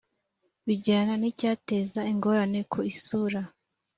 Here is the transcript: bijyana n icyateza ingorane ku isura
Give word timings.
bijyana 0.67 1.13
n 1.21 1.23
icyateza 1.31 1.99
ingorane 2.11 2.59
ku 2.71 2.77
isura 2.91 3.41